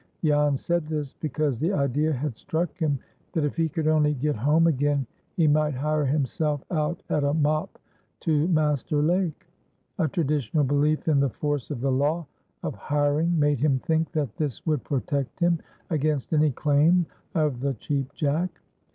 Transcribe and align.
Jan 0.23 0.57
said 0.57 0.87
this 0.87 1.13
because 1.13 1.59
the 1.59 1.73
idea 1.73 2.11
had 2.11 2.35
struck 2.35 2.75
him 2.75 2.97
that 3.33 3.43
if 3.43 3.55
he 3.55 3.69
could 3.69 3.87
only 3.87 4.15
get 4.15 4.35
home 4.35 4.65
again 4.65 5.05
he 5.35 5.45
might 5.45 5.75
hire 5.75 6.05
himself 6.05 6.63
out 6.71 7.03
at 7.11 7.23
a 7.23 7.35
mop 7.35 7.77
to 8.21 8.47
Master 8.47 8.99
Lake. 9.03 9.45
A 9.99 10.07
traditional 10.07 10.63
belief 10.63 11.07
in 11.07 11.19
the 11.19 11.29
force 11.29 11.69
of 11.69 11.81
the 11.81 11.91
law 11.91 12.25
of 12.63 12.73
hiring 12.73 13.39
made 13.39 13.59
him 13.59 13.77
think 13.77 14.11
that 14.13 14.35
this 14.37 14.65
would 14.65 14.83
protect 14.83 15.39
him 15.39 15.59
against 15.91 16.33
any 16.33 16.49
claim 16.49 17.05
of 17.35 17.59
the 17.59 17.75
Cheap 17.75 18.11
Jack. 18.15 18.49